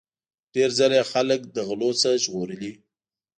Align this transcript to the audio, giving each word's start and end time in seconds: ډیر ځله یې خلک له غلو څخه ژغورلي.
ډیر 0.53 0.69
ځله 0.77 0.95
یې 0.99 1.05
خلک 1.11 1.39
له 1.55 1.61
غلو 1.67 1.89
څخه 2.01 2.17
ژغورلي. 2.23 2.73